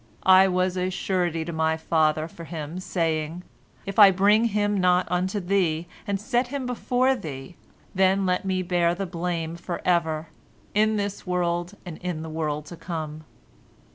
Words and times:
I 0.25 0.47
was 0.47 0.77
a 0.77 0.89
surety 0.89 1.45
to 1.45 1.53
my 1.53 1.77
father 1.77 2.27
for 2.27 2.45
him, 2.45 2.79
saying, 2.79 3.43
If 3.85 3.99
I 3.99 4.09
bring 4.09 4.45
him 4.45 4.79
not 4.79 5.05
unto 5.11 5.39
thee, 5.39 5.85
and 6.07 6.19
set 6.19 6.47
him 6.47 6.65
before 6.65 7.13
thee, 7.15 7.55
then 7.93 8.25
let 8.25 8.43
me 8.43 8.63
bear 8.63 8.95
the 8.95 9.05
blame 9.05 9.55
forever, 9.55 10.29
in 10.73 10.97
this 10.97 11.27
world 11.27 11.77
and 11.85 11.99
in 11.99 12.23
the 12.23 12.31
world 12.31 12.65
to 12.73 12.75
come. 12.75 13.25